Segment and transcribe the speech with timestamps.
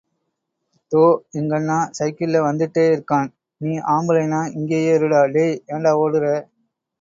[0.91, 1.01] தோ..
[1.39, 3.29] எங்கண்ணா சைக்கிள்ல வந்துட்டே இருக்கான்,
[3.61, 5.21] நீ ஆம்புளைன்னா இங்கேயே இருடா...
[5.33, 5.55] டேய்...
[5.71, 6.35] ஏண்டா ஓடுறே...?